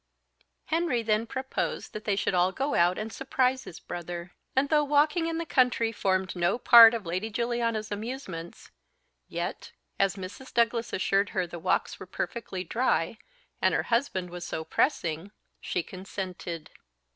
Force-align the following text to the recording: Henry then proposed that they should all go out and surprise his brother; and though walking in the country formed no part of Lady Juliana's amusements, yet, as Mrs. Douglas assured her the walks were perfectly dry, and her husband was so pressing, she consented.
Henry 0.65 1.03
then 1.03 1.27
proposed 1.27 1.93
that 1.93 2.05
they 2.05 2.15
should 2.15 2.33
all 2.33 2.51
go 2.51 2.73
out 2.73 2.97
and 2.97 3.13
surprise 3.13 3.65
his 3.65 3.79
brother; 3.79 4.31
and 4.55 4.69
though 4.69 4.83
walking 4.83 5.27
in 5.27 5.37
the 5.37 5.45
country 5.45 5.91
formed 5.91 6.35
no 6.35 6.57
part 6.57 6.95
of 6.95 7.05
Lady 7.05 7.29
Juliana's 7.29 7.91
amusements, 7.91 8.71
yet, 9.27 9.71
as 9.99 10.15
Mrs. 10.15 10.51
Douglas 10.55 10.91
assured 10.91 11.29
her 11.37 11.45
the 11.45 11.59
walks 11.59 11.99
were 11.99 12.07
perfectly 12.07 12.63
dry, 12.63 13.19
and 13.61 13.75
her 13.75 13.83
husband 13.93 14.31
was 14.31 14.43
so 14.43 14.63
pressing, 14.63 15.29
she 15.61 15.83
consented. 15.83 16.71